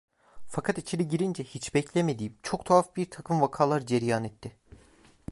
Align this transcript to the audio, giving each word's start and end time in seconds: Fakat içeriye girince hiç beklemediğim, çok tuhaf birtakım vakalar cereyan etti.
Fakat 0.47 0.77
içeriye 0.77 1.07
girince 1.07 1.43
hiç 1.43 1.75
beklemediğim, 1.75 2.37
çok 2.43 2.65
tuhaf 2.65 2.95
birtakım 2.95 3.41
vakalar 3.41 3.85
cereyan 3.85 4.23
etti. 4.23 4.57